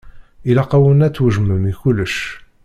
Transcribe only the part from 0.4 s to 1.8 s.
Ilaq-awen ad twejdem i